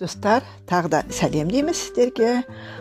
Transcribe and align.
достар 0.00 0.44
тағы 0.68 0.90
да 0.92 1.00
сәлем 1.12 1.50
дейміз 1.52 1.78
сіздерге. 1.78 2.40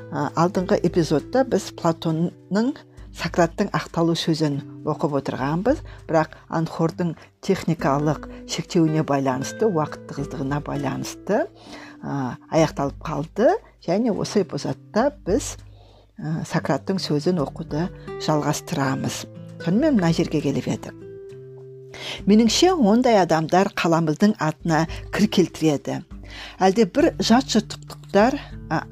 Алдыңғы 0.09 0.79
эпизодта 0.87 1.43
біз 1.47 1.69
платонның 1.79 2.71
сократтың 3.19 3.71
ақталу 3.75 4.15
сөзін 4.17 4.59
оқып 4.87 5.17
отырғанбыз. 5.19 5.81
Бірақ 6.07 6.37
анхордың 6.47 7.15
техникалық 7.45 8.29
шектеуіне 8.49 9.03
байланысты 9.07 9.67
уақыт 9.67 10.07
тығыздығына 10.11 10.61
байланысты 10.65 11.43
ә, 11.43 12.37
аяқталып 12.51 13.01
қалды. 13.03 13.51
Және 13.85 14.13
осы 14.15 14.45
эпизодта 14.45 15.09
біз 15.25 15.57
ә, 16.19 16.45
сократтың 16.47 17.01
сөзін 17.03 17.43
оқуды 17.43 17.89
жалғастырамыз. 18.23 19.25
Сонымен 19.65 19.99
мына 19.99 20.13
жерге 20.15 20.41
келіп 20.45 20.71
едік. 20.71 20.95
Меніңше 22.29 22.71
ондай 22.77 23.17
адамдар 23.19 23.73
қаламыздың 23.75 24.37
атына 24.39 24.85
кір 25.11 25.27
келтіреді. 25.35 25.99
Әлде 26.63 26.85
бір 26.95 27.09
жат 27.19 27.49
жұрттықтар 27.53 28.37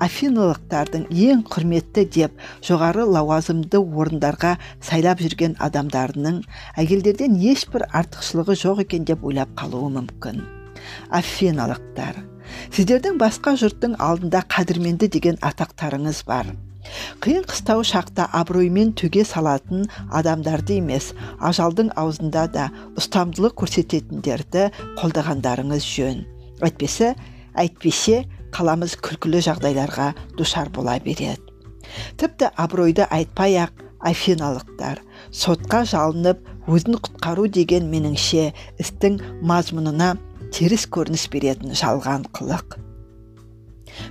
афиналықтардың 0.04 1.08
ең 1.12 1.44
құрметті 1.52 2.06
деп 2.16 2.46
жоғары 2.66 3.06
лауазымды 3.08 3.80
орындарға 3.80 4.56
сайлап 4.84 5.24
жүрген 5.24 5.58
адамдарының 5.64 6.44
әйелдерден 6.84 7.40
ешбір 7.52 7.88
артықшылығы 8.02 8.58
жоқ 8.64 8.86
екен 8.88 9.08
деп 9.10 9.26
ойлап 9.28 9.52
қалуы 9.60 9.92
мүмкін. 9.98 10.44
Афиналықтар. 11.12 12.24
Сіздердің 12.72 13.18
басқа 13.20 13.58
жұрттың 13.60 13.98
алдында 14.00 14.46
қадірменді 14.54 15.12
деген 15.12 15.38
атақтарыңыз 15.44 16.24
бар. 16.28 16.54
Қиын 17.24 17.44
қыстау 17.44 17.82
шақта 17.84 18.30
абыроймен 18.40 18.94
төге 18.96 19.26
салатын 19.28 19.88
адамдарды 20.20 20.78
емес 20.80 21.10
ажалдың 21.50 21.90
аузында 22.00 22.46
да 22.54 22.68
ұстамдылық 23.00 23.58
көрсететіндерді 23.60 24.70
қолдағандарыңыз 25.02 25.88
жөн. 25.98 26.24
Әйтпесе 26.64 27.14
әйтпесе 27.58 28.24
қаламыз 28.56 28.96
күлкілі 29.04 29.42
жағдайларға 29.48 30.14
душар 30.38 30.70
бола 30.74 30.98
береді. 31.04 31.42
Тіпті 32.20 32.52
абыройды 32.58 33.08
айтпай 33.10 33.58
ақ 33.64 33.84
афиналықтар 34.04 35.02
сотқа 35.34 35.84
жалынып 35.90 36.44
өзін 36.70 36.98
құтқару 37.02 37.48
деген 37.50 37.88
меніңше 37.92 38.52
істің 38.82 39.20
мазмұнына 39.48 40.16
теріс 40.54 40.86
көрініс 40.92 41.28
беретін 41.34 41.74
жалған 41.78 42.28
қылық. 42.36 42.78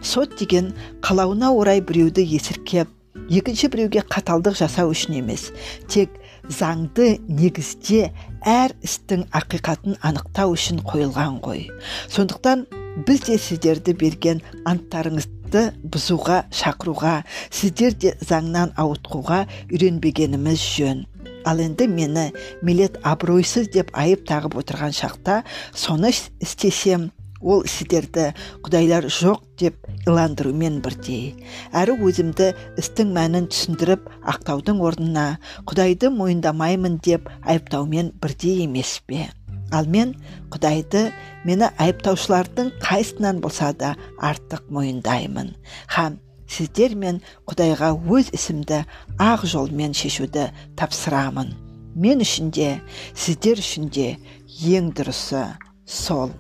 Сот 0.03 0.37
деген 0.41 0.73
қалауына 1.05 1.53
орай 1.55 1.81
біреуді 1.81 2.25
есіркеп 2.27 2.91
екінші 3.31 3.71
біреуге 3.73 4.03
қаталдық 4.11 4.57
жасау 4.59 4.91
үшін 4.95 5.21
емес 5.21 5.51
тек 5.93 6.11
заңды 6.53 7.17
негізде 7.29 8.11
әр 8.47 8.75
істің 8.87 9.27
ақиқатын 9.35 9.99
анықтау 10.03 10.57
үшін 10.57 10.83
қойылған 10.87 11.41
ғой. 11.45 11.69
Сондықтан 12.09 12.67
біз 12.97 13.21
де 13.27 13.37
сіздерді 13.39 13.93
берген 14.01 14.41
анттарыңызды 14.69 15.67
бұзуға 15.85 16.39
шақыруға 16.55 17.19
сіздер 17.51 17.97
де 18.01 18.15
заңнан 18.25 18.73
ауытқуға 18.81 19.45
үйренбегеніміз 19.69 20.65
жөн. 20.77 21.05
Ал 21.47 21.61
енді 21.63 21.87
мені 21.93 22.31
милет 22.63 22.97
абыройсыз 23.05 23.69
деп 23.75 23.93
айып 23.93 24.25
тағып 24.27 24.57
отырған 24.63 24.97
шақта 24.97 25.43
соны 25.75 26.11
істесем 26.41 27.11
ол 27.41 27.63
сіздерді 27.69 28.33
құдайлар 28.65 29.07
жоқ 29.13 29.45
деп 29.61 29.87
иландырумен 30.07 30.81
бірдей. 30.83 31.35
Әрі 31.77 31.99
өзімді 32.01 32.53
істің 32.81 33.13
мәнін 33.17 33.51
түсіндіріп 33.53 34.09
ақтаудың 34.33 34.81
орнына 34.83 35.27
құдайды 35.69 36.11
мойындамаймын 36.17 37.01
деп 37.05 37.29
айыптаумен 37.45 38.15
бірдей 38.23 38.65
емес 38.65 38.99
пе? 39.07 39.29
Ал 39.73 39.89
мен 39.91 40.15
құдайды 40.53 41.11
мені 41.47 41.71
айыптаушылардың 41.83 42.73
қайсынан 42.83 43.41
болса 43.45 43.73
да 43.73 43.95
артық 44.23 44.69
мойындаймын. 44.71 45.55
Һәм 45.91 46.19
сіздер 46.51 46.95
мен 46.95 47.21
құдайға 47.49 47.93
өз 48.07 48.33
ісімді 48.37 48.85
ақ 49.19 49.47
жолмен 49.51 49.95
шешуді 49.95 50.51
тапсырамын. 50.79 51.55
Мен 51.97 52.21
үшін 52.23 52.51
де 52.53 52.77
сіздер 53.15 53.63
үшін 53.63 53.89
де 53.91 54.17
ең 54.63 54.93
дұрысы 54.97 55.47
сол. 55.87 56.35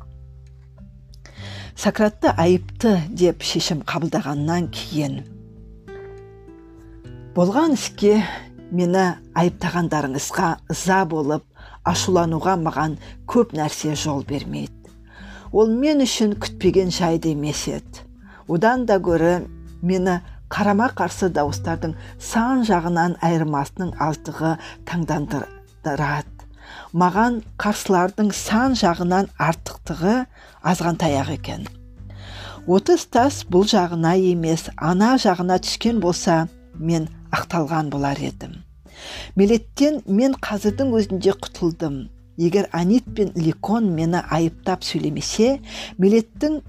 Сократты 1.76 2.32
айыпты 2.32 2.98
деп 3.10 3.42
шешім 3.44 3.82
қабылдағаннан 3.84 4.70
кейін 4.72 5.24
болған 7.36 7.74
іске 7.76 8.22
мені 8.72 9.02
айыптағандарыңызға 9.36 10.54
ыза 10.72 11.02
болып 11.04 11.44
ашулануға 11.86 12.56
маған 12.60 12.96
көп 13.30 13.54
нәрсе 13.56 13.94
жол 13.96 14.24
бермейді. 14.28 14.72
Ол 15.52 15.70
мен 15.70 16.02
үшін 16.04 16.34
күтпеген 16.42 16.90
жайды 16.90 17.32
емес 17.34 17.66
еді. 17.70 18.02
Одан 18.48 18.86
да 18.86 18.98
гөрі 18.98 19.46
мені 19.82 20.20
қарама 20.52 20.88
қарсы 20.98 21.28
дауыстардың 21.34 21.94
сан 22.22 22.64
жағынан 22.66 23.16
айырмасының 23.24 23.94
аздығы 24.02 24.56
таңдандырады. 24.88 26.34
Маған 26.92 27.40
қарсылардың 27.62 28.32
сан 28.34 28.74
жағынан 28.78 29.30
артықтығы 29.38 30.16
азғантаяқ 30.66 31.32
екен. 31.38 31.66
Отыз 32.66 33.06
тас 33.14 33.44
бұл 33.46 33.66
жағына 33.70 34.16
емес 34.18 34.66
ана 34.76 35.14
жағына 35.22 35.60
түскен 35.62 36.00
болса 36.02 36.46
мен 36.74 37.06
ақталған 37.30 37.90
болар 37.94 38.18
едім. 38.18 38.65
Мелеттен 39.36 40.02
мен 40.06 40.36
қазірдің 40.40 40.92
өзінде 40.96 41.34
құтылдым. 41.36 42.06
Егер 42.36 42.68
анит 42.72 43.04
пен 43.16 43.32
ликон 43.34 43.90
мені 43.96 44.20
айыптап 44.30 44.84
сөйлемесе 44.84 45.60
мелеттің 45.98 46.60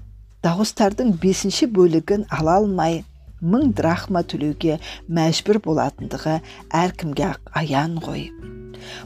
дауыстардың 0.44 1.16
бесінші 1.20 1.68
бөлігін 1.76 2.24
ала 2.32 2.58
алмай 2.62 3.02
мың 3.42 3.72
драхма 3.76 4.22
төлеуге 4.26 4.78
мәжбүр 5.12 5.60
болатындығы 5.64 6.38
әркімге 6.74 7.34
аян 7.54 7.98
ғой. 8.02 8.28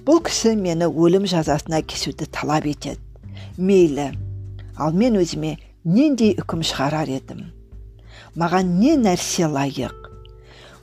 Бұл 0.07 0.23
кісі 0.25 0.55
мені 0.61 0.89
өлім 0.89 1.27
жазасына 1.29 1.83
кесуді 1.83 2.29
талап 2.31 2.67
етеді. 2.69 3.01
Мейлі 3.57 4.13
ал 4.77 4.95
мен 4.97 5.19
өзіме 5.21 5.57
нендей 5.85 6.37
үкім 6.41 6.63
шығарар 6.65 7.11
едім? 7.13 7.51
Маған 8.39 8.77
не 8.81 8.95
нәрсе 8.97 9.49
лайық? 9.51 9.97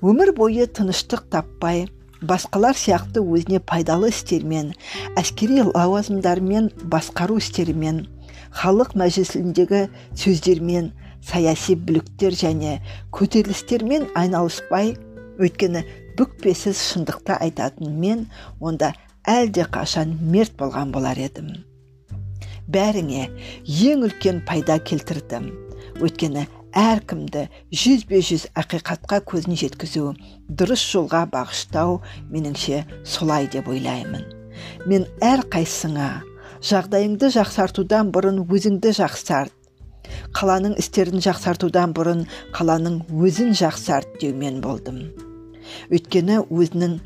Өмір 0.06 0.34
бойы 0.38 0.68
тыныштық 0.70 1.26
таппай 1.34 1.88
басқалар 2.22 2.76
сияқты 2.78 3.24
өзіне 3.24 3.60
пайдалы 3.64 4.10
істермен 4.14 4.74
әскери 5.20 5.64
лауазымдармен 5.64 6.72
басқару 6.92 7.38
істерімен 7.40 8.06
халық 8.62 8.96
мәжілісіндегі 9.00 9.86
сөздермен 10.20 10.92
саяси 11.26 11.76
бүліктер 11.76 12.36
және 12.36 12.80
көтерілістермен 13.16 14.10
айналыспай 14.20 14.96
өйткені 15.40 15.86
бүкпесіз 16.20 16.82
шындықты 16.90 17.38
айтатын 17.40 17.96
мен 18.02 18.28
онда 18.60 18.94
әлде 19.28 19.66
қашан 19.72 20.18
мерт 20.20 20.56
болған 20.60 20.92
болар 20.92 21.20
едім. 21.20 21.54
Бәріңе 22.70 23.28
ең 23.66 24.06
үлкен 24.08 24.44
пайда 24.46 24.78
келтірдім. 24.84 25.50
Өйткені 26.00 26.46
әркімді 26.78 27.46
жүзбе 27.74 28.20
жүз 28.26 28.48
ақиқатқа 28.60 29.22
көзін 29.30 29.58
жеткізу 29.60 30.14
дұрыс 30.50 30.84
жолға 30.92 31.24
бағыштау 31.32 32.00
меніңше 32.32 32.84
солай 33.04 33.48
деп 33.52 33.70
ойлаймын. 33.72 34.26
Мен 34.86 35.08
әр 35.24 35.46
қайсыңа 35.50 36.10
жағдайыңды 36.66 37.32
жақсартудан 37.34 38.12
бұрын 38.14 38.44
өзіңді 38.46 38.94
жақсарт 39.00 39.56
қаланың 40.36 40.76
істерін 40.82 41.24
жақсартудан 41.24 41.94
бұрын 41.98 42.26
қаланың 42.56 43.02
өзін 43.14 43.54
жақсарт 43.58 44.20
деумен 44.22 44.60
болдым. 44.62 45.08
Өйткені 45.94 46.42
өзінің 46.50 46.98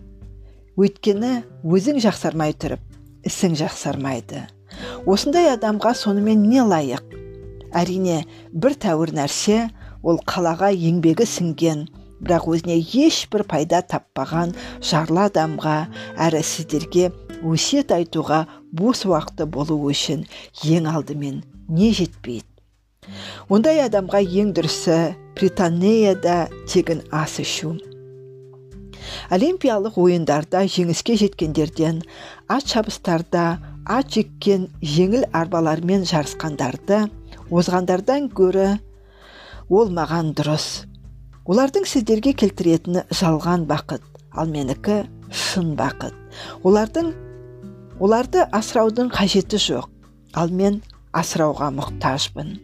өйткені 0.79 1.33
өзің 1.63 1.99
жақсармай 2.03 2.55
тұрып 2.57 3.27
ісің 3.27 3.57
жақсармайды. 3.59 4.47
Осындай 5.05 5.51
адамға 5.53 5.93
сонымен 5.95 6.47
не 6.49 6.63
лайық? 6.63 7.22
Әрине 7.73 8.23
бір 8.53 8.77
тәуір 8.85 9.13
нәрсе 9.17 9.57
ол 10.03 10.19
қалаға 10.29 10.71
еңбегі 10.73 11.27
сіңген. 11.29 11.87
Бірақ 12.23 12.47
өзіне 12.53 12.77
ешбір 12.79 13.43
пайда 13.49 13.81
таппаған 13.83 14.53
жарлы 14.79 15.25
адамға 15.27 15.75
әрі 16.27 16.39
сіздерге 16.47 17.09
өсиет 17.43 17.91
айтуға 17.91 18.45
бос 18.71 19.03
уақыты 19.09 19.45
болу 19.45 19.81
үшін 19.91 20.23
ең 20.63 20.87
алдымен 20.93 21.41
не 21.67 21.91
жетпейді? 21.91 22.47
Ондай 23.51 23.81
адамға 23.83 24.21
ең 24.23 24.53
дұрысы 24.55 25.15
британияда 25.35 26.47
тегін 26.71 27.03
ас 27.11 27.39
ішу. 27.43 27.73
Олимпиялық 29.33 29.97
ойындарда 29.99 30.63
жеңіске 30.71 31.17
жеткендерден 31.19 32.01
ат 32.47 32.71
шабыстарда 32.71 33.43
ат 33.83 34.15
жеккен 34.15 34.69
жеңіл 34.79 35.25
арбалармен 35.35 36.07
жарысқандарды 36.07 37.03
озғандардан 37.53 38.31
гөрі 38.33 38.69
ол 39.69 39.91
маған 39.93 40.33
дұрыс. 40.37 40.85
Олардың 41.45 41.85
сіздерге 41.89 42.33
келтіретіні 42.39 43.03
жалған 43.13 43.67
бақыт 43.69 44.03
ал 44.33 44.49
менікі 44.49 45.03
шын 45.29 45.73
бақыт. 45.77 46.15
Олардың 46.65 47.11
оларды 48.01 48.45
асыраудың 48.57 49.11
қажеті 49.13 49.59
жоқ 49.61 49.89
ал 50.33 50.49
мен 50.49 50.81
асырауға 51.13 51.69
мұқтажбын. 51.77 52.55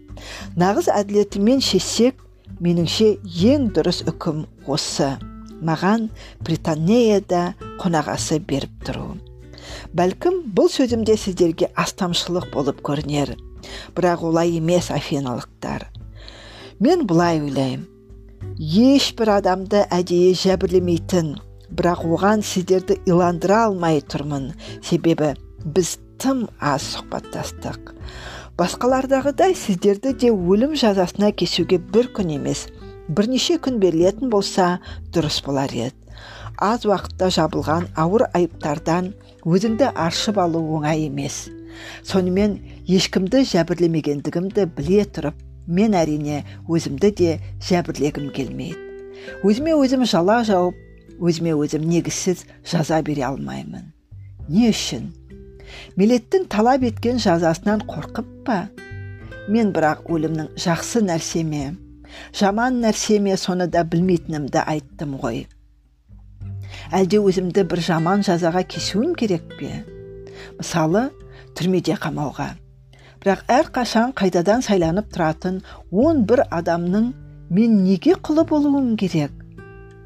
Нағыз 0.57 0.89
әділетімен 0.93 1.61
шешсек 1.61 2.23
меніңше 2.63 3.17
ең 3.51 3.69
дұрыс 3.75 4.01
үкім 4.09 4.45
осы. 4.67 5.11
Маған 5.59 6.07
британияда 6.47 7.53
қонағасы 7.81 8.39
беріп 8.47 8.73
тұру. 8.87 9.11
Бәлкім 9.93 10.41
бұл 10.55 10.71
сөзімде 10.71 11.17
сіздерге 11.19 11.69
астамшылық 11.75 12.49
болып 12.53 12.81
көрінер. 12.85 13.35
Бірақ 13.95 14.23
олай 14.31 14.57
емес 14.57 14.91
афиналықтар. 14.91 15.87
Мен 16.79 17.05
былай 17.07 17.41
ойлаймын 17.43 17.87
ешбір 18.59 19.35
адамды 19.37 19.85
әдейі 19.91 20.33
жәбірлемейтін 20.35 21.33
бірақ 21.75 22.03
оған 22.07 22.43
сіздерді 22.43 22.99
иландыра 23.07 23.65
алмай 23.67 24.01
тұрмын. 24.01 24.51
Себебі 24.83 25.33
біз 25.63 25.97
тым 26.19 26.47
аз 26.59 26.95
сұхбаттастық. 26.95 27.93
Басқалардағыдай 28.59 29.55
сіздерді 29.55 30.13
де 30.19 30.31
өлім 30.33 30.75
жазасына 30.79 31.31
кесуге 31.31 31.79
бір 31.79 32.11
күн 32.15 32.35
емес 32.35 32.65
бірнеше 33.07 33.57
күн 33.63 33.79
берілетін 33.81 34.29
болса 34.29 34.79
дұрыс 35.13 35.39
болар 35.45 35.71
еді. 35.73 35.95
Аз 36.59 36.83
уақытта 36.83 37.29
жабылған 37.31 37.87
ауыр 37.95 38.25
айыптардан 38.35 39.13
өзіңді 39.47 39.93
аршып 39.95 40.37
алу 40.43 40.59
оңай 40.75 41.05
емес. 41.07 41.47
Сонымен 42.03 42.57
ешкімді 42.87 43.43
жәбірлемегендігімді 43.51 44.67
біле 44.77 45.05
тұрып 45.05 45.37
мен 45.67 45.95
әрине 45.97 46.43
өзімді 46.67 47.11
де 47.15 47.37
жәбірлегім 47.69 48.31
келмейді. 48.35 48.85
Өзіме 49.45 49.75
өзім 49.77 50.05
жала 50.09 50.41
жауып 50.47 50.77
өзіме 51.19 51.53
өзім 51.53 51.85
негізсіз 51.89 52.45
жаза 52.65 53.01
бере 53.05 53.25
алмаймын. 53.27 53.91
Не 54.49 54.71
үшін? 54.71 55.11
Милеттің 55.99 56.47
талап 56.49 56.83
еткен 56.87 57.19
жазасынан 57.21 57.83
қорқып 57.89 58.29
па? 58.47 58.59
Мен 59.49 59.73
бірақ 59.75 60.09
өлімнің 60.09 60.55
жақсы 60.57 61.03
нәрсе 61.05 61.43
ме? 61.45 61.75
Жаман 62.33 62.79
нәрсе 62.81 63.19
ме 63.21 63.37
соны 63.37 63.67
да 63.69 63.83
білмейтінімді 63.83 64.63
айттым 64.65 65.17
ғой. 65.21 65.45
Әлде 66.95 67.19
өзімді 67.21 67.65
бір 67.69 67.83
жаман 67.85 68.25
жазаға 68.25 68.63
кесуім 68.65 69.13
керек 69.19 69.45
пе? 69.59 69.83
Мысалы 70.57 71.09
түрмеде 71.59 71.99
қамауға 71.99 72.53
бірақ 73.23 73.43
әр 73.51 73.67
қашан 73.75 74.13
қайтадан 74.15 74.63
сайланып 74.63 75.09
тұратын 75.11 75.59
он 75.91 76.23
бір 76.27 76.45
адамның 76.55 77.11
мен 77.51 77.83
неге 77.83 78.15
құлы 78.15 78.45
болуым 78.47 78.95
керек? 78.97 79.31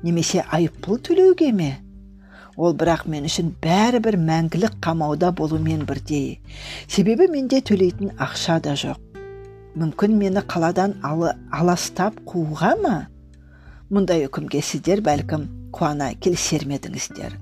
немесе 0.03 0.43
айыппұл 0.51 0.99
төлеуге 1.05 1.51
ме? 1.53 1.71
Ол 2.57 2.75
бірақ 2.77 3.05
мен 3.09 3.25
үшін 3.29 3.53
бәрібір 3.63 4.17
мәңгілік 4.19 4.75
қамауда 4.83 5.31
болумен 5.33 5.85
бірдей. 5.89 6.41
Себебі 6.87 7.29
менде 7.31 7.61
төлейтін 7.65 8.13
ақша 8.21 8.59
да 8.61 8.75
жоқ. 8.77 8.99
Мүмкін 9.79 10.17
мені 10.19 10.43
қаладан 10.45 10.99
алы, 11.01 11.33
аластап 11.49 12.19
қууға 12.29 12.75
ма? 12.83 12.97
Мұндай 13.89 14.27
үкімге 14.27 14.61
сіздер 14.61 15.01
бәлкім 15.05 15.47
қуана 15.73 16.11
келісер 16.21 16.67
ме 16.69 16.77
едіңіздер. 16.77 17.39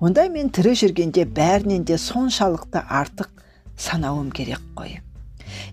Онда 0.00 0.28
мен 0.32 0.50
тірі 0.50 0.74
жүргенде 0.82 1.26
бәрінен 1.26 1.84
де 1.84 1.98
соншалықты 2.00 2.82
артық 2.84 3.30
санауым 3.76 4.30
керек 4.32 4.62
қой. 4.76 5.00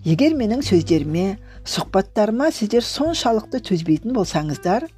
Егер 0.04 0.36
менің 0.38 0.62
сөздеріме 0.64 1.38
сұхбаттарыма 1.64 2.50
сіздер 2.54 2.84
соншалықты 2.84 3.60
төзбейтін 3.68 4.14
болсаңыздар 4.16 4.88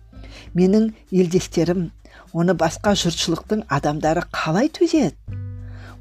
менің 0.59 0.93
елдестерім 1.11 1.91
оны 2.33 2.57
басқа 2.59 2.95
жұртшылықтың 2.99 3.67
адамдары 3.73 4.27
қалай 4.33 4.69
төзеді? 4.69 5.17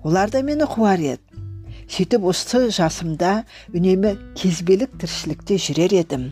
Олар 0.04 0.30
да 0.30 0.42
мені 0.46 0.68
қуар 0.70 1.02
еді. 1.02 1.22
Сөйтіп 1.90 2.26
осы 2.30 2.68
жасымда 2.74 3.44
үнемі 3.74 4.16
кезбелік 4.38 4.98
тіршілікте 5.02 5.58
жүрер 5.62 5.94
едім. 6.02 6.32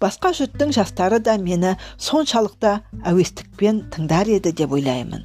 Басқа 0.00 0.32
жұрттың 0.38 0.72
жастары 0.76 1.20
да 1.22 1.36
мені 1.38 1.76
соншалықты 1.96 2.78
әуестікпен 3.08 3.86
тыңдар 3.94 4.30
еді 4.36 4.52
деп 4.52 4.72
ойлаймын. 4.72 5.24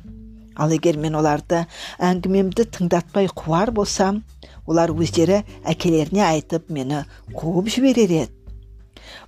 Ал 0.58 0.74
егер 0.74 0.98
мен 0.98 1.16
оларды 1.20 1.66
әңгімемді 2.02 2.66
тыңдатпай 2.74 3.30
қуар 3.30 3.72
болсам 3.72 4.24
олар 4.66 4.92
өздері 4.92 5.44
әкелеріне 5.66 6.24
айтып 6.26 6.72
мені 6.74 7.04
қуып 7.34 7.70
жіберер 7.76 8.16
еді. 8.24 8.32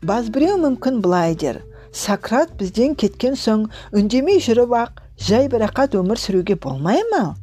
Біреу 0.01 0.57
мүмкін 0.63 1.01
былай 1.03 1.35
дер. 1.35 1.61
Сократ 1.93 2.51
бізден 2.57 2.95
кеткен 2.95 3.37
соң 3.37 3.67
үндемей 3.93 4.41
жүріп 4.43 4.73
ақ 4.77 5.01
жай 5.17 5.49
бірақат 5.49 5.95
өмір 5.97 6.21
сүруге 6.21 6.55
болмай 6.55 7.01
ма? 7.11 7.35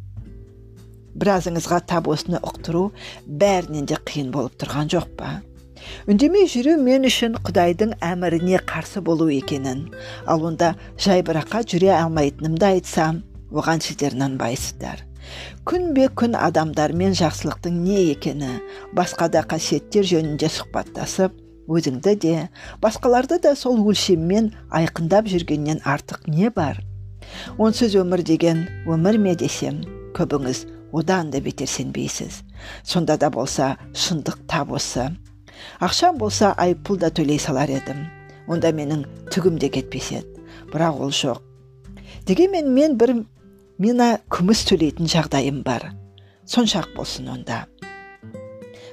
Біразыңызға 1.16 1.80
тап 1.90 2.08
осыны 2.12 2.38
ұқтыру 2.44 2.90
бәрінен 3.26 3.86
де 3.90 3.98
қиын 3.98 4.30
болып 4.34 4.58
тұрған 4.60 4.90
жоқ 4.92 5.08
па? 5.18 5.40
Үндемей 6.10 6.48
жүру 6.50 6.76
мен 6.82 7.08
үшін 7.08 7.38
құдайдың 7.46 7.96
әміріне 8.04 8.62
қарсы 8.66 9.00
болу 9.00 9.28
екенін. 9.32 9.88
Ал 10.26 10.44
онда 10.46 10.74
жай 10.98 11.22
бірақат 11.26 11.72
жүре 11.74 11.92
алмайтынымды 11.96 12.72
айтсам 12.76 13.24
оған 13.52 13.84
сіздер 13.84 14.16
нанбайсыздар 14.18 15.06
күнбе 15.66 16.06
күн 16.18 16.36
адамдармен 16.38 17.14
жақсылықтың 17.18 17.80
не 17.82 17.98
екені 18.12 18.52
басқа 18.96 19.28
да 19.32 19.42
қасиеттер 19.50 20.06
жөнінде 20.06 20.50
сұхбаттасып 20.52 21.34
өзіңді 21.66 22.14
де 22.22 22.34
басқаларды 22.82 23.40
да 23.42 23.56
сол 23.58 23.80
өлшеммен 23.82 24.52
айқындап 24.70 25.26
жүргеннен 25.32 25.82
артық 25.82 26.28
не 26.30 26.50
бар? 26.50 26.78
Онсыз 27.58 27.96
өмір 27.98 28.22
деген 28.22 28.66
өмір 28.86 29.18
ме 29.18 29.34
десем 29.34 29.82
көбіңіз 30.14 30.64
одан 30.94 31.30
да 31.30 31.40
бетер 31.42 31.68
сенбейсіз. 31.68 32.42
Сонда 32.84 33.18
да 33.18 33.30
болса 33.30 33.74
шындық 33.92 34.46
тап 34.46 34.70
осы. 34.72 35.10
Ақшам 35.80 36.18
болса 36.18 36.54
айыппұл 36.56 37.00
да 37.02 37.10
төлей 37.10 37.38
салар 37.42 37.70
едім. 37.70 38.06
Онда 38.46 38.70
менің 38.72 39.04
түгім 39.34 39.58
де 39.58 39.70
кетпес 39.72 40.12
еді 40.20 40.36
бірақ 40.72 41.00
ол 41.00 41.10
жоқ. 41.10 41.40
Дегенмен 42.26 42.72
мен 42.74 42.96
бір 42.98 43.12
мина 43.78 44.18
күміс 44.32 44.64
төлейтін 44.68 45.08
жағдайым 45.10 45.62
бар. 45.64 45.92
Сонша 46.46 46.84
болсын 46.96 47.28
онда. 47.30 47.66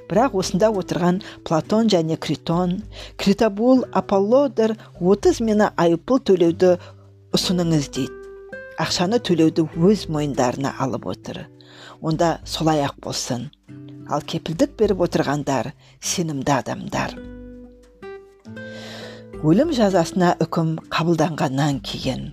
Бірақ 0.08 0.36
осында 0.38 0.68
отырған 0.70 1.22
платон 1.48 1.88
және 1.88 2.18
критон 2.20 2.82
критобул 3.16 3.84
аполлодор 3.92 4.76
отыз 5.00 5.40
мені 5.40 5.70
айыппұл 5.80 6.20
төлеуді 6.30 6.76
ұсыныңыз 7.34 7.88
дейді. 7.94 8.20
Ақшаны 8.78 9.20
төлеуді 9.22 9.68
өз 9.78 10.08
мойындарына 10.10 10.74
алып 10.82 11.06
отыр. 11.06 11.44
Онда 12.04 12.38
солай 12.44 12.84
ақ 12.84 13.00
болсын. 13.00 13.48
Ал 14.12 14.20
кепілдік 14.20 14.76
беріп 14.78 15.00
отырғандар 15.06 15.72
сенімді 16.04 16.52
адамдар. 16.60 17.16
Өлім 19.44 19.72
жазасына 19.76 20.34
үкім 20.44 20.76
қабылданғаннан 20.92 21.80
кейін. 21.84 22.32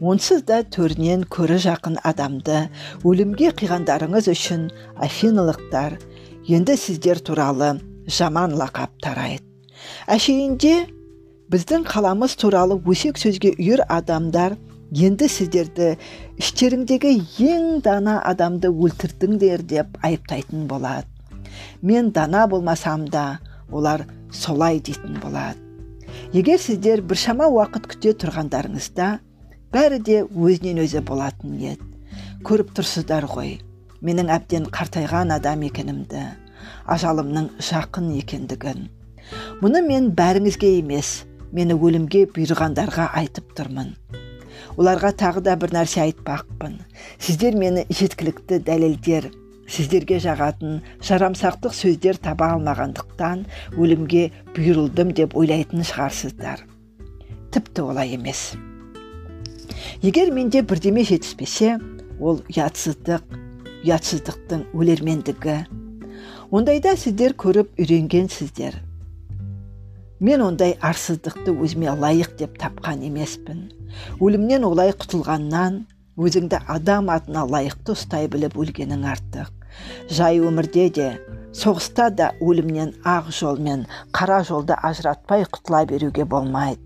Онсыз 0.00 0.42
да 0.48 0.62
төрінен 0.64 1.26
көрі 1.30 1.58
жақын 1.62 1.98
адамды 2.08 2.64
өлімге 3.04 3.50
қиғандарыңыз 3.58 4.30
үшін 4.32 4.70
афиналықтар 5.06 5.98
енді 6.48 6.76
сіздер 6.80 7.20
туралы 7.20 7.74
жаман 8.08 8.56
лақап 8.56 8.96
тарайды 9.04 9.44
әшейінде 10.10 10.72
біздің 11.52 11.84
қаламыз 11.90 12.38
туралы 12.40 12.78
өсек 12.88 13.20
сөзге 13.20 13.52
үйір 13.58 13.84
адамдар 13.88 14.56
енді 14.90 15.28
сіздерді 15.30 15.94
іштеріңдегі 16.40 17.12
ең 17.52 17.80
дана 17.86 18.18
адамды 18.26 18.70
өлтірдіңдер 18.70 19.62
деп 19.72 19.98
айыптайтын 20.06 20.66
болады 20.70 21.06
мен 21.82 22.10
дана 22.16 22.46
болмасам 22.50 23.06
да 23.08 23.38
олар 23.70 24.06
солай 24.32 24.80
дейтін 24.80 25.20
болады 25.22 25.58
егер 26.32 26.58
сіздер 26.58 27.02
біршама 27.02 27.46
уақыт 27.46 27.86
күте 27.94 28.14
тұрғандарыңызда 28.24 29.10
бәрі 29.74 30.02
де 30.10 30.20
өзінен 30.24 30.82
өзі 30.84 31.04
болатын 31.06 31.58
еді 31.72 31.90
көріп 32.46 32.74
тұрсыздар 32.78 33.28
ғой 33.30 33.58
менің 34.02 34.32
әбден 34.36 34.70
қартайған 34.74 35.36
адам 35.36 35.66
екенімді 35.68 36.24
ажалымның 36.90 37.50
жақын 37.62 38.10
екендігін. 38.20 38.88
Мұны 39.62 39.82
мен 39.86 40.10
бәріңізге 40.16 40.72
емес 40.80 41.20
мені 41.54 41.76
өлімге 41.76 42.26
бұйырғандарға 42.34 43.10
айтып 43.20 43.54
тұрмын. 43.58 43.94
Оларға 44.80 45.12
тағы 45.22 45.42
да 45.44 45.56
бір 45.60 45.74
нәрсе 45.76 46.00
айтпақпын 46.06 46.78
сіздер 47.20 47.58
мені 47.60 47.84
жеткілікті 47.92 48.60
дәлелдер 48.64 49.28
сіздерге 49.70 50.18
жағатын 50.24 50.80
жарамсақтық 51.06 51.76
сөздер 51.76 52.18
таба 52.22 52.54
алмағандықтан 52.56 53.44
өлімге 53.76 54.24
бұйырылдым 54.56 55.12
деп 55.20 55.36
ойлайтын 55.36 55.84
шығарсыздар 55.84 56.64
тіпті 57.54 57.86
олай 57.92 58.16
емес 58.16 58.44
егер 60.02 60.32
менде 60.34 60.64
бірдеме 60.64 61.04
жетіспесе 61.04 61.76
ол 62.18 62.40
ұятсыздық 62.48 63.36
ұятсыздықтың 63.84 64.70
өлермендігі 64.76 65.58
ондайда 66.50 66.96
сіздер 66.98 67.36
көріп 67.38 67.76
үйренгенсіздер 67.78 68.80
мен 70.20 70.42
ондай 70.44 70.74
арсыздықты 70.84 71.54
өзіме 71.54 71.94
лайық 71.96 72.34
деп 72.36 72.58
тапқан 72.60 73.00
емеспін. 73.08 73.70
Өлімнен 74.20 74.66
олай 74.68 74.92
құтылғаннан 74.92 75.84
өзіңді 76.20 76.60
адам 76.68 77.10
атына 77.14 77.46
лайықты 77.48 77.94
ұстай 77.96 78.28
біліп 78.32 78.58
өлгенің 78.60 79.06
артық. 79.12 79.50
Жай 80.10 80.40
өмірде 80.42 80.86
де 80.92 81.08
соғыста 81.56 82.10
да 82.10 82.30
өлімнен 82.40 82.92
ақ 83.06 83.30
жол 83.34 83.60
мен 83.62 83.86
қара 84.12 84.42
жолды 84.46 84.76
ажыратпай 84.76 85.46
құтыла 85.46 85.84
беруге 85.88 86.24
болмайды. 86.24 86.82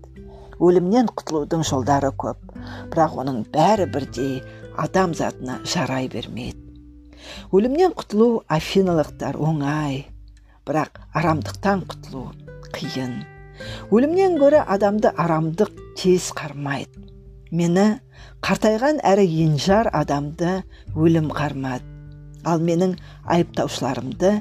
Өлімнен 0.59 1.09
құтылудың 1.11 1.65
жолдары 1.67 2.13
көп 2.15 2.39
бірақ 2.93 3.17
оның 3.23 3.41
бәрі 3.51 3.89
бірдей 3.91 4.37
адам 4.77 5.13
затына 5.13 5.59
жарай 5.67 6.07
бермейді. 6.07 6.61
Өлімнен 7.51 7.95
құтылу 7.97 8.43
афиналықтар 8.47 9.35
оңай 9.35 10.05
бірақ 10.67 11.01
арамдықтан 11.13 11.83
құтылу 11.89 12.29
қиын. 12.75 13.23
Өлімнен 13.91 14.37
гөрі 14.39 14.61
адамды 14.63 15.11
арамдық 15.11 15.71
тез 16.05 16.29
қармайды. 16.37 17.01
Мені 17.49 17.97
қартайған 18.45 18.99
әрі 19.09 19.23
енжар 19.45 19.87
адамды 19.89 20.59
өлім 20.93 21.31
қармады. 21.33 21.81
Ал 22.45 22.61
менің 22.61 22.93
айыптаушыларымды 23.33 24.35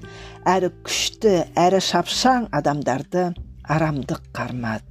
әрі 0.50 0.70
күшті 0.84 1.32
әрі 1.56 1.80
шапшаң 1.80 2.50
адамдарды 2.52 3.30
арамдық 3.64 4.20
қармады. 4.36 4.84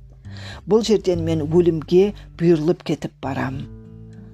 Бұл 0.65 0.81
жерден 0.87 1.21
мен 1.27 1.45
өлімге 1.45 2.15
бұйырылып 2.41 2.81
кетіп 2.89 3.13
барам. 3.21 3.61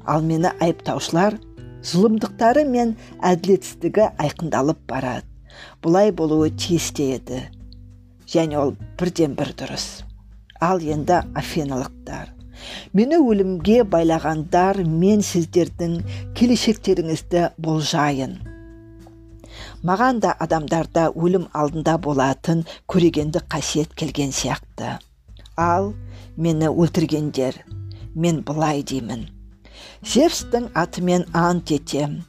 Ал 0.08 0.24
мені 0.24 0.54
айыптаушылар 0.64 1.36
зұлымдықтары 1.84 2.64
мен 2.64 2.96
әділетсіздігі 3.20 4.14
айқындалып 4.16 4.86
барады. 4.88 5.28
Бұлай 5.84 6.16
болуы 6.16 6.54
тиіс 6.56 6.94
еді 6.96 7.50
және 8.32 8.56
ол 8.64 8.78
бірден 8.96 9.36
бір 9.36 9.52
дұрыс. 9.60 10.06
Ал 10.60 10.80
енді 10.80 11.24
афиналықтар. 11.36 12.34
Мені 12.94 13.20
өлімге 13.24 13.84
байлағандар 13.88 14.82
мен 14.84 15.24
сіздердің 15.24 16.00
келешектеріңізді 16.36 17.46
болжайын. 17.58 18.38
Маған 19.84 20.20
да 20.24 20.34
адамдарда 20.44 21.08
өлім 21.16 21.48
алдында 21.56 21.96
болатын 22.04 22.66
көрегенді 22.92 23.44
қасиет 23.48 23.96
келген 23.96 24.36
сияқты. 24.36 24.98
Ал 25.56 25.94
мені 26.36 26.68
өлтіргендер 26.68 27.62
мен 28.16 28.44
былай 28.44 28.84
деймін. 28.84 29.30
Зевстің 30.04 30.72
атымен 30.76 31.26
ант 31.34 31.72
етем. 31.72 32.24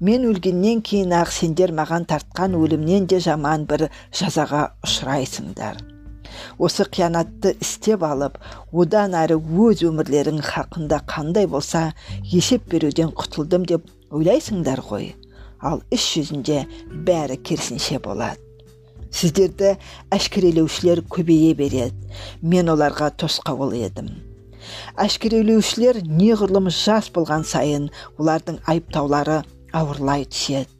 Мен 0.00 0.26
өлгеннен 0.28 0.82
кейін 0.82 1.14
ақ 1.16 1.30
сендер 1.32 1.72
маған 1.72 2.04
тартқан 2.10 2.58
өлімнен 2.58 3.06
де 3.10 3.20
жаман 3.22 3.64
бір 3.70 3.88
жазаға 4.12 4.72
ұшырайсыңдар. 4.84 5.95
Осы 6.58 6.86
қиянатты 6.92 7.54
істеп 7.60 8.04
алып 8.06 8.38
одан 8.72 9.16
әрі 9.18 9.38
өз 9.66 9.84
өмірлерің 9.88 10.42
хақында 10.46 11.02
қандай 11.10 11.48
болса 11.50 11.90
есеп 12.32 12.68
беруден 12.72 13.12
құтылдым 13.16 13.66
деп 13.68 13.86
ойлайсыңдар 14.10 14.82
ғой. 14.88 15.14
Ал 15.60 15.82
іс 15.90 16.04
жүзінде 16.14 16.64
бәрі 17.06 17.38
керісінше 17.40 17.98
болады. 18.04 18.40
Сіздерді 19.16 19.76
әшкерелеушілер 20.12 21.00
көбейе 21.08 21.54
береді. 21.56 21.96
Мен 22.42 22.68
оларға 22.68 23.10
тосқауыл 23.22 23.72
едім. 23.78 24.10
Әшкерелеушілер 25.00 26.02
неғұрлым 26.04 26.68
жас 26.74 27.08
болған 27.14 27.46
сайын 27.48 27.88
олардың 28.18 28.60
айыптаулары 28.68 29.42
ауырлай 29.72 30.26
түседі. 30.28 30.75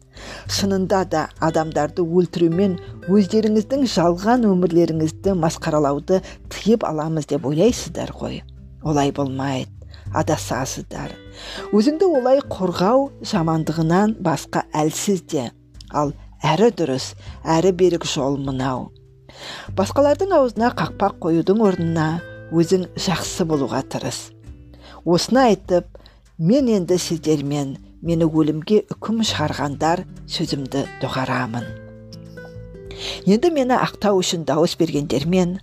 Шынында 0.49 1.05
да 1.13 1.27
адамдарды 1.45 2.03
өлтірумен 2.03 2.77
өздеріңіздің 3.07 3.87
жалған 3.95 4.47
өмірлеріңізді 4.51 5.37
масқаралауды 5.41 6.21
тыйып 6.53 6.85
аламыз 6.89 7.29
деп 7.31 7.47
ойлайсыздар 7.47 8.13
ғой. 8.17 8.43
Олай 8.83 9.13
болмайды 9.13 9.73
адасасыздар. 10.15 11.13
Өзіңді 11.75 12.09
олай 12.19 12.41
қорғау 12.51 13.11
жамандығынан 13.27 14.17
басқа 14.23 14.65
әлсіз 14.77 15.25
де. 15.31 15.51
Ал 15.93 16.13
әрі 16.45 16.71
дұрыс 16.77 17.13
әрі 17.45 17.73
берік 17.77 18.07
жол 18.09 18.39
мынау. 18.41 18.91
Басқалардың 19.77 20.33
аузына 20.39 20.71
қақпақ 20.79 21.19
қоюдың 21.25 21.63
орнына 21.67 22.07
өзің 22.55 22.87
жақсы 22.97 23.47
болуға 23.49 23.83
тырыс. 23.91 24.31
Осыны 25.05 25.43
айтып 25.51 25.99
мен 26.39 26.71
енді 26.73 26.99
сіздермен 26.99 27.77
мені 28.07 28.29
өлімге 28.29 28.85
үкім 28.95 29.25
шығарғандар 29.27 30.05
сөзімді 30.31 30.87
доғарамын. 31.03 31.67
Енді 33.29 33.51
мені 33.53 33.77
ақтау 33.77 34.21
үшін 34.23 34.47
дауыс 34.49 34.77
бергендермен 34.81 35.59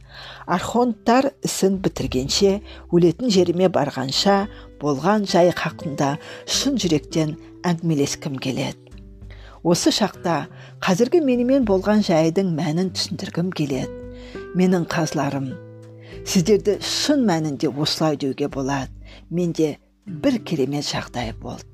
архонттар 0.45 1.31
ісін 1.47 1.79
бітіргенше 1.85 2.59
өлетін 2.93 3.31
жеріме 3.33 3.71
барғанша 3.73 4.43
болған 4.83 5.25
жай 5.31 5.49
хақында 5.55 6.13
шын 6.45 6.77
жүректен 6.83 7.35
әңгімелескім 7.65 8.37
келеді. 8.43 8.77
Осы 9.63 9.95
шақта 9.95 10.43
қазіргі 10.83 11.23
менімен 11.23 11.65
болған 11.65 12.03
жайдың 12.05 12.53
мәнін 12.59 12.91
түсіндіргім 12.93 13.53
келеді. 13.55 13.89
Менің 14.59 14.85
қазларым 14.91 15.53
сіздерді 16.27 16.77
шын 16.83 17.23
мәнінде 17.27 17.71
осылай 17.71 18.19
деуге 18.19 18.51
болады. 18.51 18.91
Менде 19.29 19.77
бір 20.05 20.43
керемет 20.43 20.85
жағдай 20.85 21.33
болды. 21.39 21.72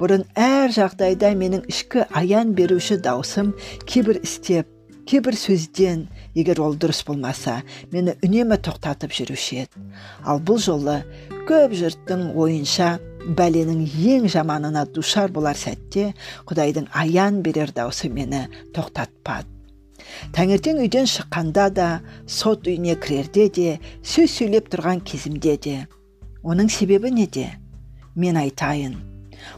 Бұрын 0.00 0.26
әр 0.38 0.72
жағдайда 0.74 1.32
менің 1.38 1.66
ішкі 1.70 2.06
аян 2.10 2.54
беруші 2.58 2.98
даусым 3.02 3.52
кейбір 3.86 4.20
істеп 4.22 4.68
кейбір 5.08 5.36
сөзден 5.36 6.06
егер 6.34 6.60
ол 6.62 6.76
дұрыс 6.78 7.02
болмаса 7.06 7.60
мені 7.92 8.14
үнемі 8.22 8.58
тоқтатып 8.62 9.14
жүруші 9.16 9.64
еді. 9.64 9.86
Ал 10.24 10.40
бұл 10.40 10.60
жолы 10.62 11.00
көп 11.48 11.74
жұрттың 11.78 12.32
ойынша 12.38 12.98
бәленің 13.38 13.82
ең 13.86 14.28
жаманына 14.32 14.84
душар 14.94 15.30
болар 15.34 15.58
сәтте 15.58 16.12
құдайдың 16.48 16.88
аян 16.94 17.42
берер 17.42 17.74
даусы 17.74 18.10
мені 18.10 18.46
тоқтатпады. 18.74 19.48
Таңертең 20.34 20.82
үйден 20.82 21.06
шыққанда 21.08 21.68
да 21.74 21.88
сот 22.26 22.66
үйіне 22.66 22.96
кірерде 23.00 23.48
де 23.48 23.78
сөз 24.02 24.34
сөйлеп 24.38 24.68
тұрған 24.72 25.02
кезімде 25.06 25.56
де. 25.56 25.76
Оның 26.42 26.68
себебі 26.70 27.10
неде? 27.14 27.48
Мен 28.14 28.36
айтайын. 28.36 29.11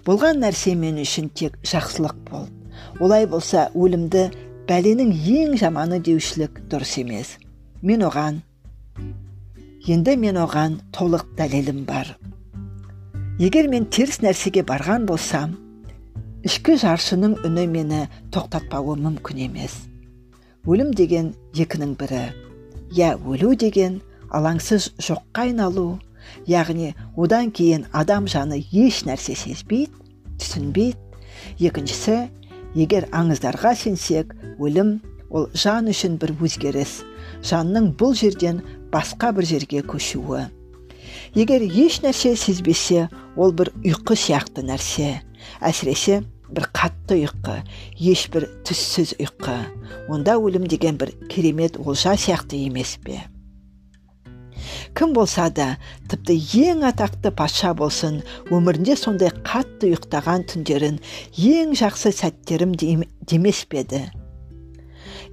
Болған 0.06 0.42
нәрсе 0.44 0.74
мен 0.78 1.00
үшін 1.02 1.30
тек 1.34 1.56
жақсылық 1.62 2.18
болды 2.30 2.64
олай 3.00 3.26
болса 3.26 3.68
өлімді 3.74 4.28
бәленің 4.68 5.10
ең 5.12 5.56
жаманы 5.60 6.00
деушілік 6.04 6.62
дұрыс 6.70 6.96
емес. 7.02 7.34
Мен 7.82 8.04
оған 8.06 8.40
енді 9.84 10.16
мен 10.16 10.38
оған 10.40 10.78
толық 10.96 11.26
дәлелім 11.36 11.84
бар. 11.88 12.14
Егер 13.38 13.68
мен 13.68 13.88
теріс 13.90 14.22
нәрсеге 14.24 14.64
барған 14.64 15.04
болсам 15.10 15.58
ішкі 16.46 16.78
жаршының 16.80 17.40
үні 17.44 17.66
мені 17.72 18.00
тоқтатпауы 18.32 18.96
мүмкін 19.00 19.44
емес. 19.48 19.76
Өлім 20.64 20.94
деген 20.96 21.34
екінің 21.52 21.96
бірі. 22.00 22.24
Я 22.94 23.14
өлу 23.18 23.52
деген 23.58 24.00
алаңсыз 24.30 24.92
жоққа 25.02 25.48
айналу 25.48 25.98
яғни 26.50 26.94
одан 27.16 27.50
кейін 27.50 27.86
адам 27.92 28.28
жаны 28.30 28.62
еш 28.72 29.04
нәрсе 29.08 29.36
сезбейді 29.38 29.92
түсінбейді 30.40 31.68
екіншісі 31.68 32.18
егер 32.74 33.06
аңыздарға 33.14 33.74
сенсек 33.78 34.34
өлім 34.58 34.98
ол 35.34 35.48
жан 35.58 35.90
үшін 35.90 36.18
бір 36.22 36.34
өзгеріс. 36.38 37.02
Жанның 37.44 37.90
бұл 37.98 38.14
жерден 38.18 38.62
басқа 38.92 39.32
бір 39.34 39.48
жерге 39.48 39.82
көшуі. 39.86 40.46
Егер 41.34 41.64
еш 41.64 42.00
нәрсе 42.04 42.34
сезбесе 42.38 43.08
ол 43.36 43.52
бір 43.52 43.72
ұйқы 43.82 44.16
сияқты 44.18 44.64
нәрсе. 44.66 45.18
Әсіресе 45.60 46.22
бір 46.54 46.68
қатты 46.76 47.18
ұйқы 47.24 47.58
ешбір 47.98 48.48
түссіз 48.66 49.16
ұйқы. 49.18 49.58
Онда 50.08 50.38
өлім 50.38 50.68
деген 50.70 50.98
бір 51.00 51.12
керемет 51.30 51.78
олжа 51.82 52.14
сияқты 52.14 52.62
емес 52.68 52.98
пе? 53.02 53.24
Кім 54.94 55.12
болса 55.14 55.48
да 55.50 55.74
тіпті 56.10 56.36
ең 56.70 56.84
атақты 56.86 57.32
патша 57.34 57.72
болсын 57.74 58.20
өмірінде 58.54 58.94
сондай 58.98 59.32
қатты 59.46 59.90
ұйықтаған 59.90 60.44
түндерін 60.52 61.00
ең 61.50 61.74
жақсы 61.80 62.12
сәттерім 62.14 62.76
демес 62.78 63.64
пе 63.66 63.82
еді? 63.82 64.04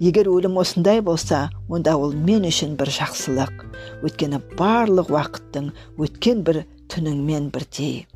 Егер 0.02 0.32
өлім 0.34 0.58
осындай 0.58 1.04
болса 1.06 1.44
онда 1.70 1.94
ол 1.94 2.16
мен 2.18 2.48
үшін 2.50 2.74
бір 2.80 2.90
жақсылық 2.98 3.66
өйткені 4.02 4.42
барлық 4.58 5.14
уақыттың 5.14 5.70
өткен 6.02 6.42
бір 6.48 6.64
түніңмен 6.90 7.52
бірдей. 7.54 8.08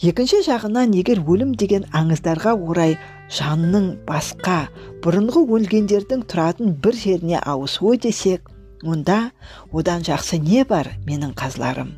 Екінші 0.00 0.40
жағынан 0.46 0.94
егер 0.96 1.20
өлім 1.20 1.52
деген 1.60 1.84
аңыздарға 1.92 2.56
орай 2.56 2.96
жанның 3.34 3.96
басқа 4.08 4.68
бұрынғы 5.04 5.42
өлгендердің 5.58 6.24
тұратын 6.30 6.78
бір 6.80 6.96
жеріне 6.96 7.42
ауысуы 7.44 7.98
десек 8.06 8.48
онда 8.82 9.30
одан 9.72 10.04
жақсы 10.06 10.38
не 10.42 10.64
бар 10.64 10.94
менің 11.06 11.34
қазларым 11.38 11.94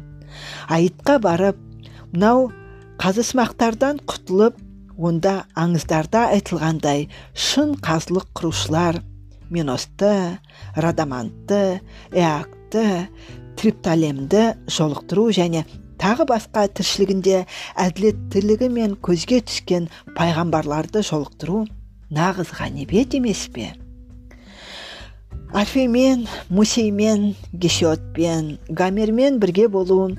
айытқа 0.69 1.19
барып 1.23 1.59
мынау 2.13 2.51
қазысымақтардан 3.01 4.03
құтылып 4.11 4.59
онда 5.01 5.47
аңыздарда 5.57 6.27
айтылғандай 6.35 7.07
шын 7.33 7.77
қазылық 7.81 8.29
құрушылар. 8.37 9.01
Меносты 9.51 10.39
радамантты 10.77 11.81
эакты 12.13 13.09
трипталемді 13.59 14.45
жолықтыру 14.71 15.31
және 15.35 15.65
тағы 16.01 16.29
басқа 16.29 16.69
тіршілігінде 16.77 17.43
әділеттілігі 17.87 18.71
мен 18.77 18.95
көзге 19.03 19.41
түскен 19.49 19.89
пайғамбарларды 20.15 21.03
жолықтыру 21.03 21.65
нағыз 22.15 22.55
ғанибет 22.61 23.17
емес 23.19 23.49
пе? 23.51 23.73
Альфеймен 25.53 26.29
мусеймен 26.49 27.35
гесиотпен 27.53 28.59
гомермен 28.69 29.41
бірге 29.43 29.67
болу 29.69 30.15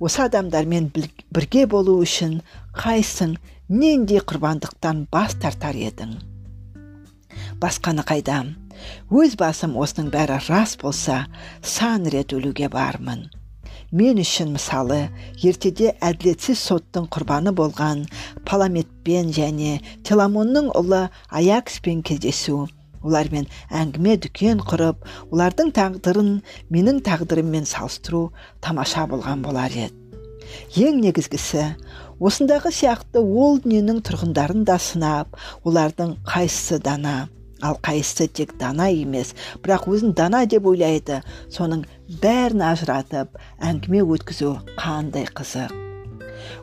осы 0.00 0.22
адамдармен 0.24 0.86
бірге 1.28 1.66
болу 1.68 1.98
үшін 2.00 2.38
қайсың 2.72 3.34
нендей 3.68 4.22
құрбандықтан 4.24 5.02
бас 5.12 5.36
тартар 5.42 5.76
едің? 5.76 6.14
Басқаны 7.60 8.06
қайдам? 8.08 8.54
Өз 9.12 9.36
басым 9.36 9.76
осының 9.76 10.08
бәрі 10.14 10.38
рас 10.48 10.78
болса 10.80 11.26
сан 11.60 12.08
рет 12.08 12.32
өлуге 12.32 12.70
бармын. 12.72 13.26
Мен 13.92 14.22
үшін 14.24 14.54
мысалы 14.56 15.10
ертеде 15.42 15.92
әділетсіз 16.00 16.64
соттың 16.64 17.10
құрбаны 17.12 17.52
болған 17.52 18.06
паламетпен 18.48 19.36
және 19.36 19.82
теламонның 20.02 20.72
ұлы 20.80 21.02
аякспен 21.28 22.00
кездесу 22.02 22.64
олармен 23.04 23.46
әңгіме 23.70 24.16
дүкен 24.24 24.62
құрып 24.64 25.04
олардың 25.30 25.70
тағдырын 25.76 26.32
менің 26.74 27.02
тағдырыммен 27.06 27.68
салыстыру 27.68 28.30
тамаша 28.64 29.06
болған 29.10 29.44
болар 29.44 29.70
еді. 29.70 29.94
Ең 30.76 31.00
негізгісі 31.04 31.68
осындағы 32.20 32.70
сияқты 32.74 33.22
ол 33.22 33.60
дүниенің 33.62 34.02
тұрғындарын 34.06 34.66
да 34.68 34.76
сынап 34.78 35.38
олардың 35.64 36.18
қайсысы 36.28 36.78
дана 36.82 37.28
ал 37.64 37.78
қайсысы 37.82 38.28
тек 38.28 38.54
дана 38.60 38.90
емес 38.92 39.32
бірақ 39.64 39.88
өзін 39.90 40.14
дана 40.16 40.44
деп 40.46 40.66
ойлайды. 40.68 41.22
Соның 41.48 41.84
бәрін 42.22 42.64
ажыратып 42.70 43.38
әңгіме 43.60 44.04
өткізу 44.16 44.56
қандай 44.76 45.26
қызық. 45.32 45.72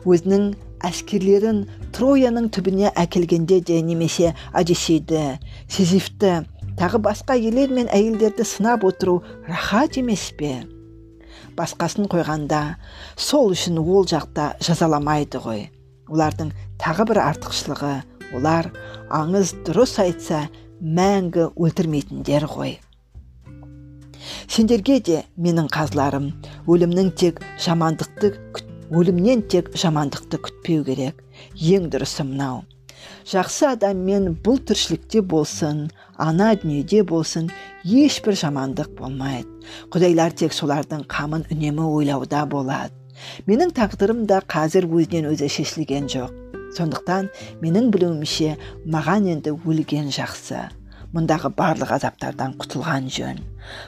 Өзінің 0.06 0.52
әскерлерін 0.86 1.64
трояның 1.94 2.48
түбіне 2.54 2.92
әкелгенде 2.98 3.60
де 3.68 3.80
немесе 3.82 4.32
одиссейді 4.56 5.38
сизифті 5.70 6.42
тағы 6.80 7.00
басқа 7.06 7.36
ерлер 7.38 7.72
мен 7.74 7.90
әйелдерді 7.92 8.46
сынап 8.48 8.84
отыру 8.88 9.20
рахат 9.48 9.98
емес 10.00 10.30
пе? 10.38 10.62
Басқасын 11.56 12.08
қойғанда 12.12 12.62
сол 13.16 13.52
үшін 13.52 13.80
ол 13.82 14.06
жақта 14.08 14.54
жазаламайды 14.64 15.42
ғой. 15.44 15.66
Олардың 16.08 16.52
тағы 16.80 17.06
бір 17.10 17.20
артықшылығы 17.26 17.92
олар 18.36 18.70
аңыз 19.12 19.52
дұрыс 19.66 19.98
айтса 20.02 20.46
мәңгі 20.80 21.50
өлтірмейтіндер 21.52 22.48
ғой. 22.50 22.78
Сендерге 24.48 24.98
де 25.00 25.22
менің 25.36 25.68
қазыларым 25.72 26.30
өлімнің 26.70 27.12
тек 27.18 27.40
жамандықты 27.62 28.32
өлімнен 28.92 29.46
тек 29.48 29.70
жамандықты 29.72 30.38
күтпеу 30.44 30.84
керек. 30.84 31.22
Ең 31.56 31.88
дұрысы 31.92 32.26
мынау. 32.28 32.62
Жақсы 33.26 33.66
адаммен 33.72 34.32
бұл 34.44 34.58
тіршілікте 34.68 35.22
болсын 35.26 35.86
ана 36.20 36.52
дүниеде 36.58 37.02
болсын 37.06 37.48
ешбір 37.84 38.36
жамандық 38.38 38.92
болмайды. 38.98 39.48
Құдайлар 39.94 40.34
тек 40.36 40.54
солардың 40.54 41.06
қамын 41.10 41.46
үнемі 41.50 41.86
ойлауда 41.88 42.44
болады. 42.46 42.94
Менің 43.46 43.72
тағдырым 43.76 44.24
да 44.26 44.42
қазір 44.54 44.88
өзінен 44.90 45.30
өзі 45.32 45.48
шешілген 45.56 46.08
жоқ. 46.12 46.32
Сондықтан 46.76 47.28
менің 47.62 47.90
білуімше 47.94 48.56
маған 48.88 49.28
енді 49.34 49.54
өлген 49.56 50.10
жақсы. 50.14 50.68
Мұндағы 51.12 51.52
барлық 51.56 51.92
азаптардан 51.98 52.56
құтылған 52.60 53.10
жөн. 53.12 53.42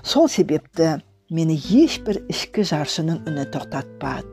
Сол 0.05 0.29
себепті 0.29 0.99
мені 1.31 1.57
ешбір 1.57 2.21
ішкі 2.29 2.65
жаршының 2.69 3.25
үні 3.29 3.47
тоқтатпады 3.53 4.29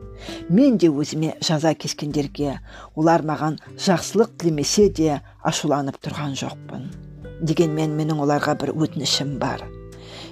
мен 0.52 0.76
де 0.78 0.90
өзіме 0.90 1.32
жаза 1.40 1.72
кескендерге 1.74 2.58
олар 2.94 3.24
маған 3.26 3.56
жақсылық 3.80 4.34
тілемесе 4.38 4.88
де 4.88 5.20
ашуланып 5.42 5.96
тұрған 6.04 6.36
жоқпын. 6.38 6.84
Дегенмен 7.42 7.96
менің 7.98 8.20
оларға 8.22 8.54
бір 8.60 8.74
өтінішім 8.76 9.38
бар. 9.40 9.64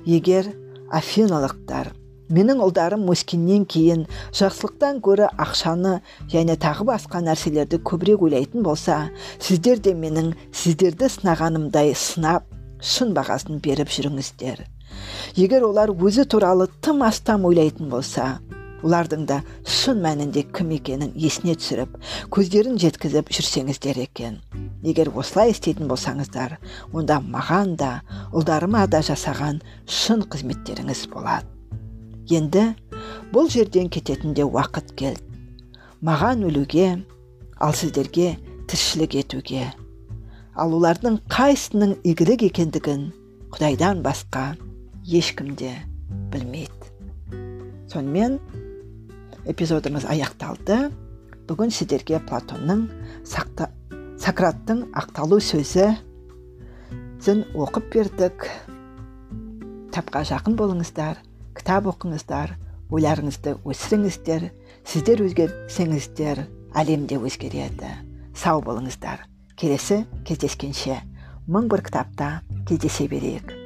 Егер 0.06 0.52
афиналықтар 0.92 1.94
менің 2.30 2.60
ұлдарым 2.62 3.08
өскеннен 3.10 3.64
кейін 3.66 4.04
жақсылықтан 4.36 5.00
гөрі 5.02 5.30
ақшаны 5.42 5.96
және 6.30 6.54
тағы 6.60 6.86
басқа 6.92 7.24
нәрселерді 7.26 7.80
көбірек 7.82 8.22
ойлайтын 8.26 8.62
болса 8.62 9.00
сіздер 9.40 9.82
де 9.82 9.96
менің 9.98 10.34
сіздерді 10.52 11.10
сынағанымдай 11.16 11.96
сынап 11.96 12.46
шын 12.80 13.16
бағасын 13.16 13.58
беріп 13.64 13.90
жүріңіздер. 13.90 14.62
Егер 15.36 15.66
олар 15.68 15.90
өзі 15.90 16.24
туралы 16.24 16.68
тым 16.80 17.04
астам 17.06 17.44
ойлайтын 17.50 17.90
болса 17.92 18.38
олардың 18.82 19.26
да 19.28 19.40
шын 19.68 20.00
мәнінде 20.04 20.44
кім 20.56 20.72
екенін 20.76 21.12
есіне 21.14 21.54
түсіріп 21.60 21.96
көздерін 22.32 22.78
жеткізіп 22.80 23.30
жүрсеңіздер 23.36 24.00
екен. 24.06 24.38
Егер 24.82 25.10
осылай 25.14 25.52
істейтін 25.52 25.90
болсаңыздар 25.90 26.56
онда 26.92 27.20
маған 27.20 27.76
да 27.80 27.90
ұлдарыма 28.32 28.86
да 28.88 29.02
жасаған 29.04 29.60
шын 29.86 30.24
қызметтеріңіз 30.32 31.06
болады. 31.12 31.46
Енді 32.30 32.70
бұл 33.34 33.50
жерден 33.52 33.90
кететін 33.92 34.34
де 34.34 34.46
уақыт 34.46 34.94
келді. 34.96 35.26
Маған 36.00 36.46
өлуге 36.48 37.02
ал 37.60 37.74
сіздерге 37.76 38.38
тіршілік 38.70 39.18
етуге. 39.20 39.68
Ал 40.56 40.72
олардың 40.76 41.20
қайсының 41.28 41.98
игілік 42.04 42.46
екендігін 42.48 43.10
құдайдан 43.52 44.00
басқа 44.04 44.54
ешкім 45.06 45.54
де 45.54 45.74
білмейді. 46.32 46.70
Сонымен 47.90 48.38
эпизодымыз 49.48 50.06
аяқталды. 50.06 50.90
Бүгін 51.50 51.72
сіздерге 51.74 52.20
платонның 52.28 52.84
сақта, 53.26 53.72
сократтың 54.22 54.84
ақталу 54.94 55.40
сөзі 55.42 55.88
оқып 57.20 57.90
бердік. 57.90 58.46
Кітапқа 59.90 60.22
жақын 60.30 60.54
болыңыздар 60.54 61.18
кітап 61.58 61.90
оқыңыздар 61.90 62.54
ойларыңызды 62.94 63.56
өсіріңіздер 63.66 64.46
сіздер 64.86 65.24
өзгерсеңіздер 65.26 66.44
әлем 66.78 67.06
де 67.10 67.18
өзгереді. 67.18 67.90
Сау 68.34 68.62
болыңыздар. 68.64 69.26
Келесі 69.58 70.04
кездескенше 70.24 71.00
мың 71.50 71.68
бір 71.68 71.84
кітапта 71.90 72.40
кездесе 72.68 73.08
берейік. 73.10 73.59